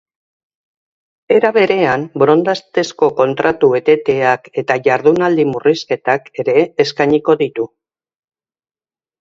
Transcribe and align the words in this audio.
Era 1.35 1.51
berean, 1.57 2.05
borondatezko 2.23 3.09
kontratu 3.21 3.69
eteteak 3.81 4.49
eta 4.63 4.79
jardunaldi 4.89 5.47
murrizketak 5.51 6.33
ere 6.45 6.57
eskainiko 6.87 7.41
ditu. 7.45 7.69